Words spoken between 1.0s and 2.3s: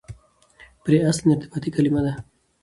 اصلاً ارتباطي کلیمه ده.